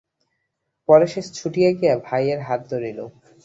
[0.89, 2.99] পরে সে ছুটিয়া গিয়া ভাইয়ের হাত ধরিল।